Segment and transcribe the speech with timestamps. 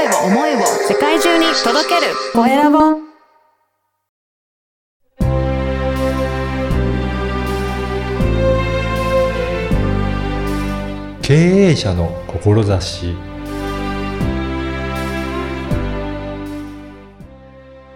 [0.00, 2.78] 声を思いを世界中に届けるコエラボ
[11.20, 13.14] 経営者の志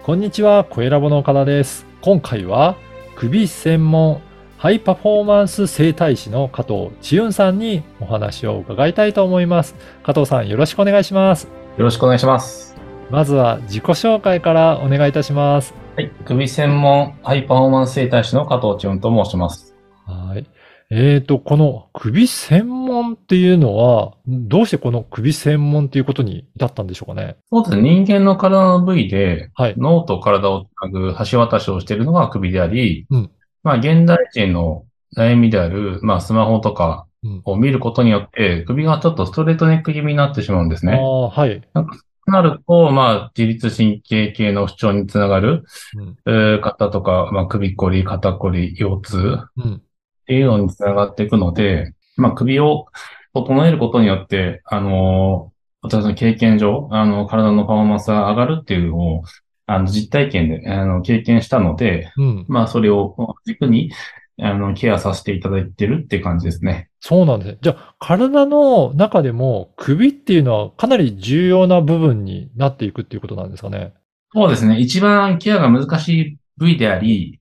[0.03, 1.87] こんにちは、コエラボの岡田です。
[2.01, 2.75] 今回は
[3.15, 4.21] 首専門
[4.59, 9.75] ハイパフォーマンス整体師の加藤千雲さんにお話を伺いたいと思います。
[10.03, 11.64] 加藤さん、よろしくお願いします。
[11.77, 12.73] よろしくお願いします。
[13.09, 15.73] まずは自己紹介からお願いいたします。
[15.97, 16.09] はい。
[16.23, 19.75] 首専門ハイパフォーマンス整体師の加藤千代と申します。
[20.05, 20.45] はい。
[20.89, 27.35] えーと、この首専門っていうのは、どうしてこの首専門っていうことに至ったんでしょうかね？
[27.51, 27.81] そうですね。
[27.81, 29.73] 人間の体の部位で、はい。
[29.77, 33.31] 脳と体をつなぐ橋渡しをしているのが首であり、うん
[33.63, 34.85] まあ、現代人の
[35.17, 40.93] 悩みである、まあ、スマホとかうんを見ることによって、首がちょっとストレートネック気味になってしまうんですね。
[40.93, 41.61] ああ、はい。
[41.73, 45.63] となると、まあ、自律神経系の不調につながる、
[45.97, 46.17] うん。
[46.25, 49.17] えー方とか、まあ、首こり、肩こり、腰痛、
[49.57, 49.73] うん。
[49.75, 49.81] っ
[50.25, 52.87] ていうのにつながっていくので、まあ、首を
[53.33, 59.23] 整えることによって、あの、私の経験上、あの、体のパフォーマンスが上がるっていうのを、
[59.67, 62.45] あの、実体験で、あの、経験したので、うん。
[62.47, 63.91] まあ、それを軸に、
[64.41, 66.89] あの、ケアさせていただいてるって感じですね。
[66.99, 67.57] そうなんですね。
[67.61, 73.93] じゃあ、体の中でも首っていうのはかなり重要な部分になっていくっていうことなんですかね？
[74.33, 74.79] そうですね。
[74.79, 77.39] 一番ケアが難しい部位であり、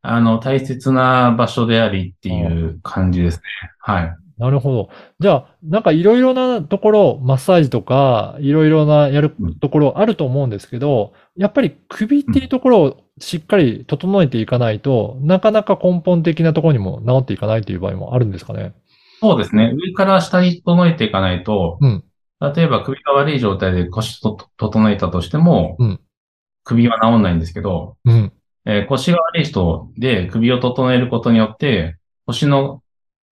[0.00, 3.42] あの、大切な場所でありっていう感じですね。
[3.78, 4.16] はい。
[4.40, 4.88] なるほど。
[5.20, 18.72] じゃあ、なんかいろいろなところ、マッサージとか、いろいろなやるところあると思うんですけど、やっぱり首っていうところをしっかり整えていかないと、なかなか根本的なところにも治っていかないという場合もあるんですかね？
[19.20, 19.74] そうですね。
[19.74, 22.04] 上から下に整えていかないと、うん。
[22.40, 26.00] 例えば首が悪い状態で腰と整えたとしても、うん
[26.62, 28.32] 首は治んないんですけど、うん。
[28.64, 32.82] えー腰が悪い人で首を整えることによって、腰の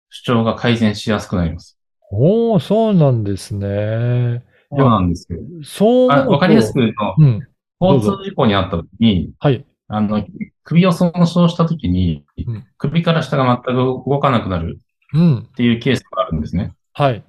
[0.09, 1.78] 主張が改善しやすくなります。
[2.12, 4.44] おー、そうなんですね。
[4.69, 5.40] そうなんですよ。
[5.63, 7.47] そうあわかりやすく言うと、うん。
[7.79, 9.66] 交ぞ通事故にあった時に、はい。
[9.88, 10.25] あの、
[10.63, 14.79] 首を損傷した時に、うん首から下が全く動かなくなる
[15.13, 15.38] うん。
[15.40, 16.74] っていうケースがあるんですね。
[16.94, 17.24] はい。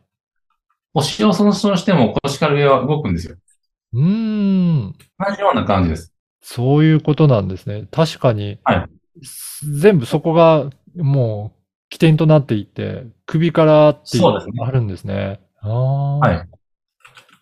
[0.95, 3.37] 腰を損傷しても腰から上は動くんですよ。
[3.95, 4.95] うーん。
[5.19, 6.13] 同じような感じです。
[6.41, 7.87] そういうことなんですね。
[7.91, 8.89] 確かに、はい
[9.63, 11.58] 全部そこがもう
[11.91, 15.41] 起点となっていて、首からっていうのがあるんですね。
[15.61, 16.49] ああ、はい。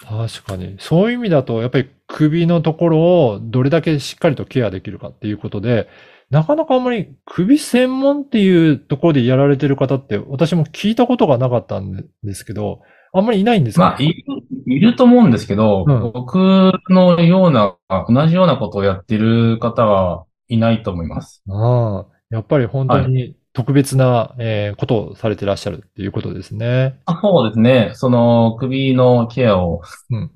[0.05, 0.77] 確かに。
[0.79, 2.99] そういう意味だと、やっぱり首のところ
[3.29, 5.89] をどれだけしっかりとケアできるかっていうことで、
[6.31, 12.81] なかなかあんまり首専門っていうところでやられてる方って私も聞いたことがなかったんですけど、
[13.13, 14.25] あんまりいないんですかまあ、いる、
[14.67, 17.77] いると思うんですけど、うん僕のような、
[18.09, 21.43] 同じようなことをやってる方はいないと思います。
[21.49, 27.01] ああ、やっぱり本当に特別な、えーことをされてらっしゃるっていうことですね。
[27.07, 27.93] あそうですね。
[27.95, 29.81] その首のケアを、
[30.11, 30.31] うん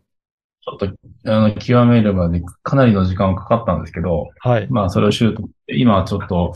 [0.62, 0.88] ちょっと、
[1.24, 4.66] あの、極めるまでかなりの時間がかかったんですけど、はい。
[4.68, 6.54] まあ、それを習得して、今はちょっと、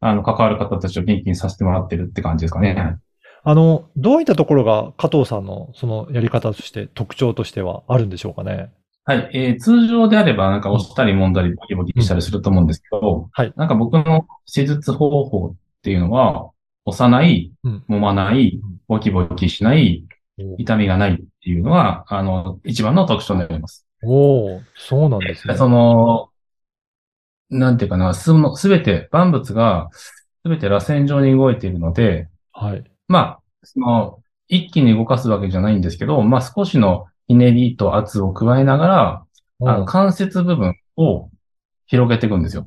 [0.00, 2.98] あの、関わる方たちを元気にさせてもらってるって感じですかね。
[3.44, 8.70] あの、どういったところが加藤さんのそのやり方として特徴としてはあるんでしょうかね。
[9.04, 9.30] はい。
[9.32, 16.50] えー通常であれば、なんか押したり揉んだり、ボキボキしたりすると思うんですけど、はいなんか僕の施術方法っていうのは、
[16.84, 20.04] 押さない、うん揉まないうん、ボキボキしない、
[20.58, 23.86] 痛みがないっていうのが、あの、一番の特徴になります。
[24.02, 25.56] おお、そうなんですね。
[25.56, 26.30] その、
[27.50, 32.84] なんていうかな、すの、すべて、万物が、すべて螺旋状に動いているので、はい。
[33.08, 34.18] まあ、その、
[34.48, 39.24] 一気に動かすわけじゃないんですけど、まあ少しのひねりと圧を加えながら、
[39.60, 41.28] あの関節部分を
[41.86, 42.66] 広げていくんですよ。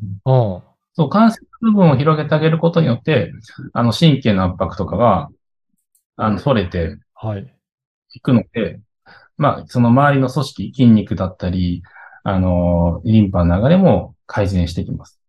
[0.94, 3.32] そう、関節部分を広げてあげることによって、
[3.74, 5.30] あの、神経の圧迫とかが、
[6.18, 7.54] あの、取れてはい。
[8.14, 8.80] いくので、
[9.38, 11.84] まあ、その周りの組織、筋肉だったり、
[12.24, 15.20] あの、リンパの流れも改善していきます。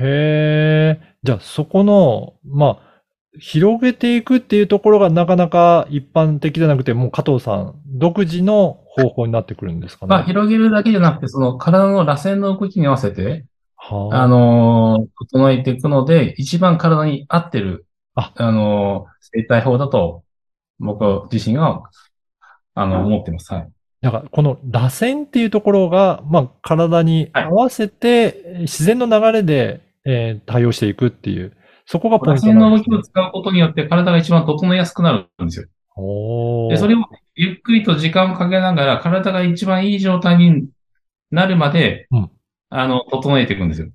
[0.00, 1.16] へえ。
[1.22, 2.92] じゃあ、そこの、まあ、
[3.38, 10.10] 広げていくっていうところがなかなか一般的じゃなくて、もう加藤さん独自の方法になってくるんですかね。
[10.10, 13.36] まあ、広げるだけじゃなくて、その体の螺旋の動きに合わせて、は
[13.90, 20.22] ああの、整えていくので、一番体に合ってる、あの、生体法だと、
[20.78, 21.82] 僕自身が、
[22.74, 23.52] あの、思ってます。
[23.52, 23.68] はい。
[24.00, 31.56] だから、この螺旋っていうところが、まあ、体に合わせて、自然の流れで、えー対応していくっていう、
[31.86, 33.12] そこがポイ螺ント旋の動きをなんですね。
[33.12, 35.66] 使うことによって体が一番整えやすくなるんですよ。
[36.70, 37.04] で、それを
[37.34, 40.68] ゆっくりと時間をかけながら、体が一番いい状態に
[41.30, 42.30] なるまで、うん
[42.74, 43.88] あの、整えていくんですよ。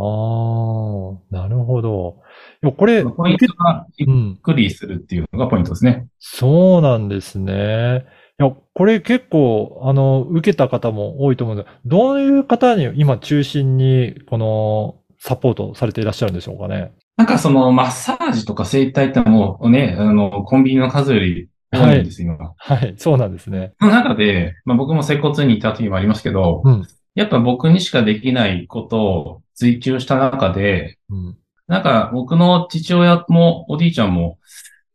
[0.00, 2.20] ああ、なるほど。
[2.62, 4.38] いやこれ、ポイントがゆっうん。
[4.42, 6.06] くりするっていうのがポイントですね。
[6.18, 8.04] そうなんですね。
[8.40, 16.92] いや、これ結構、あの、受けた方も多いと思うんですどういう方に今中心に、この、サポートされていらっしゃるんでしょうかね？
[17.16, 22.52] なんかそのマッサージとか整体ってもうね、あの、コンビニの数より多いんですよ、今。
[22.56, 23.72] はい、そうなんですね。
[23.80, 26.86] その中で、まあ僕も接骨院に行った時もありますけど、うん。
[27.18, 31.38] やっぱ僕にしかできないことを追求した中で、うん。
[31.66, 34.38] なんか僕の父親もおじいちゃんも、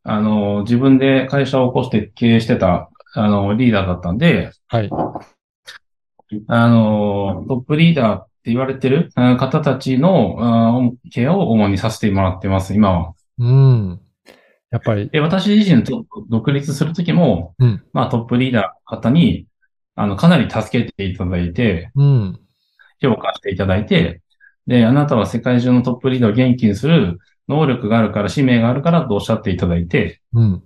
[0.03, 4.89] あの、自分で会社を起こして経営してた、あの、リーダーだったんで、はい。
[6.47, 10.79] あの、トップリーダーって言われてるあ方たちのあ
[11.11, 13.13] ケアを主にさせてもらってます、今は。
[13.37, 13.99] うん。
[14.71, 19.45] やっぱり、で、私自身と独立するときも、うんまあトップリーダー方に、
[19.95, 22.39] あの、かなり助けていただいて、うん。
[23.01, 24.21] 評価していただいて、
[24.67, 30.63] で、あなたは世界中のトップリーダーを元気にする能力があるから、使命があるからとおっしゃっていただいて、うん。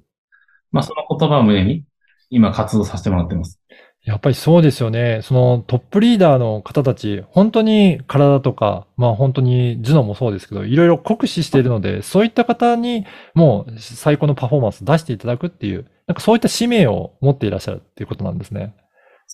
[0.72, 1.84] まあその言葉を胸に、
[2.30, 3.60] 今活動させてもらってます。
[4.04, 5.20] やっぱりそうですよね。
[5.22, 18.76] そのトップリーダーの方たち、本当に体とか、まあ本当に頭脳もそうですけど、いろいろ酷使しているので、そういった方にもう最高のパフォーマンス出していただくっていう、なんかそういった使命を持っていらっしゃるっていうことなんですね。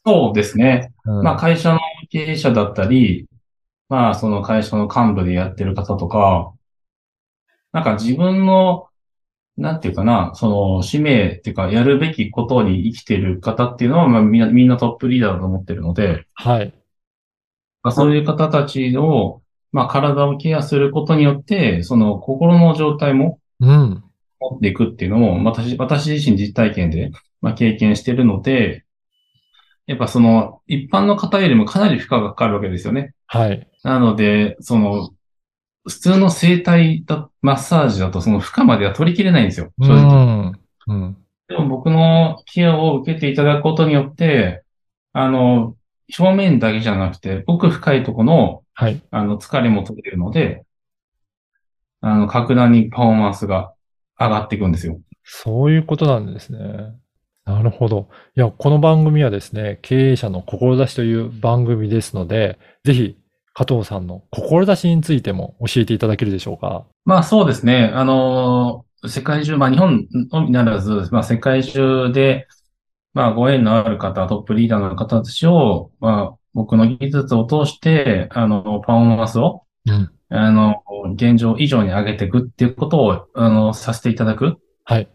[0.05, 0.91] そうですね。
[1.05, 1.79] うん、まあ会社の
[2.09, 3.27] 経営者だったり、
[3.89, 6.53] まあその会社の幹部でやってる方とか、
[7.71, 8.87] なんか自分の、
[9.57, 16.73] なんていうかな、その使命っていうかやるべきことに生きている方っていうのは、まあみんな、みんなトップリーダーだと思ってるので、はい。
[17.81, 19.41] まあ、そういう方たちを、
[19.71, 24.03] まあ体をケアすることによって、その心の状態もうん。
[24.39, 27.11] 持っていくっていうのも、私、私自身実体験で、
[27.41, 28.83] まあ、経験してるので、
[29.85, 33.13] やっぱその、一般の方よりもかなり負荷がかかるわけですよね。
[33.27, 33.67] はい。
[33.83, 35.09] なので、その、
[35.85, 39.73] 普通の整体だ、マッサージだとその負荷までは取りきれないんですよ。
[39.77, 40.25] う正直。
[40.25, 40.59] ん。
[40.87, 41.17] うん。
[41.49, 44.63] でも僕のケアを受けていただくことによって、
[45.11, 45.75] あの、
[46.17, 49.01] 表面だけじゃなくて、奥深いところの、はい。
[49.11, 50.63] あの、疲れも取れるので、
[52.01, 53.73] あの、格段にパフォーマンスが
[54.19, 54.99] 上がっていくんですよ。
[55.23, 56.59] そういうことなんですね。
[57.45, 58.07] なるほど。
[58.35, 63.17] いや、この番組はですね、経営者の志という番組ですので、ぜひ、
[63.53, 66.85] 加藤さんの志についても教えていただけるでしょうか？
[67.05, 67.91] まあそうですね。
[67.93, 72.47] あの、世界中、まあ日本のみならず、まあ世界中で、
[73.13, 80.81] まあご縁のある方、トップリーダーの方たちを、まあ僕の技術を通して、あの、パフォーマンスを、うんあの、
[81.13, 85.07] 現状以上に上げていくっていうことを、あの、させていただくはい。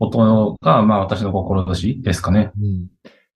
[0.00, 2.50] ことが、まあ私の志ですかね。
[2.58, 2.88] うん。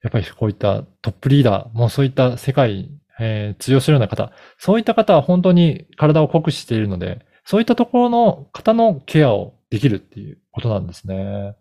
[0.02, 2.90] やっぱりこういったトップリーダー、もうそういった世界、
[3.20, 11.54] えー通用するような方、そういった方は本当に体を酷使しているので、そういったところの方のケアをできるっていうことなんですね。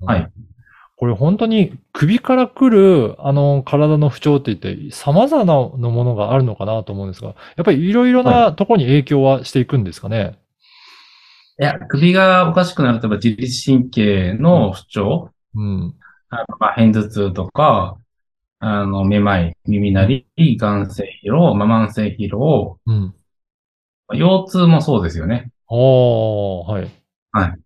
[0.00, 0.30] うんはい。
[0.96, 10.38] これ本当に首から来るあの体の不調って言って様々なのものがあるのかなと思うんですが、やっぱりいろいろなところに影響はしていくんですかね。
[10.38, 10.43] い
[11.56, 15.94] や、首がおかしくなると、自律神経の不調、うん。
[16.28, 17.96] あのまあ、片頭痛とか、
[18.58, 23.14] あの、めまい、耳鳴り、眼性疲労、まあ、慢性疲労、うん。
[24.08, 25.50] 腰痛もそうですよね。
[25.68, 26.90] おー、はい。
[27.32, 27.58] はい。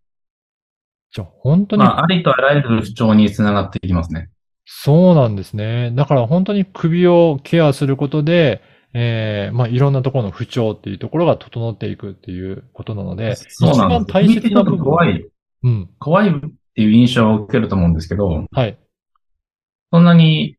[1.11, 4.29] じゃあ本当にまあ、ありとあらゆる不調につながっていきますね。
[4.67, 5.91] そうなんですね。
[5.93, 8.61] だから本当に首をケアすることで、
[9.01, 14.13] えー、まあいろんなところの不調っていうところが整っていくっていうことなので、そう一番なんです。
[14.13, 14.85] 大切な部分。
[14.85, 15.25] 怖い、
[15.63, 15.89] うん。
[16.01, 16.33] 怖いっ
[16.75, 18.77] ていう印象を受けると思うんですけど、はい。
[19.93, 20.57] そんなに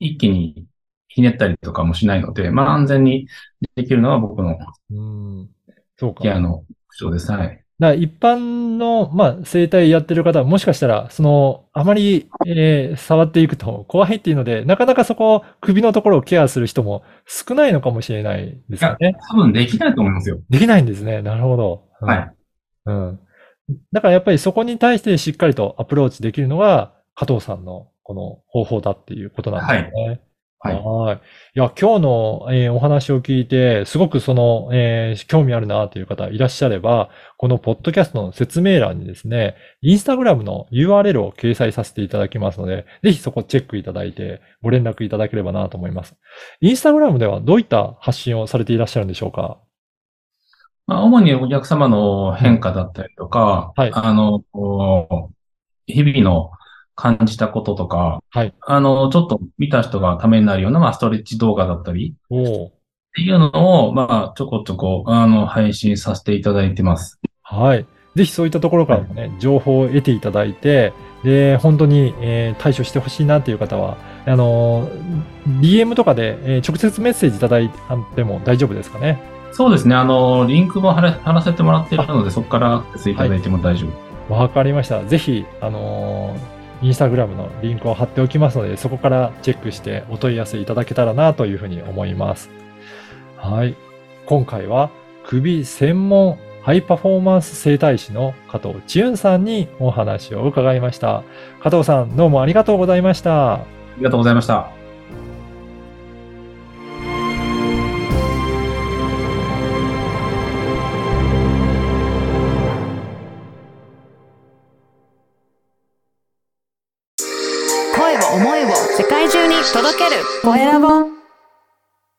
[0.00, 0.66] 一気に
[1.08, 3.26] ひねったりとかもしないので、まあ、安全に
[3.74, 4.58] できるのは僕の
[4.90, 5.48] うん。
[5.96, 6.24] そうか。
[6.24, 7.32] ケアの不調です。
[7.32, 7.64] はい。
[7.80, 19.14] だから一般の、まあ、生態やってる方は、もしかしたら、その、あまり、えー触っていくと怖いっていうので、なかなかそこ、首のところをケアする人も少ないのかもしれないですよね。
[19.30, 20.40] 多分できないと思いますよ。
[20.50, 21.22] できないんですね。
[21.22, 21.84] なるほど。
[22.00, 22.34] うんはい。
[22.86, 23.20] うん。
[23.92, 30.02] だからやっぱりそこに対してしっかりとアプローチできるのが、加藤さんのこの方法だっていうことなんですね。
[30.08, 30.20] はい。
[30.60, 30.74] はい。
[31.54, 46.16] いや、今日の、えーお話を聞いて、すごくその、えー興味あるなという方いらっしゃれば、このポッドキャストの説明欄にですね、インスタグラムの URL を掲載させていただきますので、ぜひそこチェックいただいて、ご連絡いただければなと思います。
[46.60, 49.58] インスタグラムではどういった発信をされていらっしゃるんでしょうか？
[50.88, 54.42] まあ、主にお客様の変化だったりとか、はいあの、
[55.86, 56.50] 日々の
[57.00, 58.52] 感じたこととか、はい。
[58.60, 62.14] あの、ちょっと見た人がためになるような、まあ、ストレッチ動画だったり。
[62.28, 62.70] っ
[63.14, 67.20] ていうのを、まあ、ちょこちょこ、あの、配信させていただいてます。
[67.42, 67.86] はい。
[68.16, 77.70] ぜひそういったところからもね、情報を得ていただいて、で、本当に、えー対処してほしいなっていう方は、あのー DM とかで、えー直接メッセージいただい
[78.16, 79.20] ても大丈夫ですかね？
[79.52, 79.94] そうですね。
[79.94, 83.86] あの、リンクも貼ら貼らせてもらっているので、そこからアクセスいただいても大丈
[84.28, 84.34] 夫。
[84.34, 85.04] わかりました。
[85.04, 92.50] ぜひ、あのーインスタグラムのリンクを貼っておきますので、そこからチェックしてお問い合わせいただけたらなというふうに思います。
[93.36, 93.74] はい。
[94.26, 94.90] 今回は
[95.24, 101.22] 首専門ハイパフォーマンス整体師の加藤千雲さんにお話を伺いました。
[101.62, 103.54] 加藤さん、どうもありがとうございました。
[103.54, 103.60] あ
[103.96, 104.77] りがとうございました。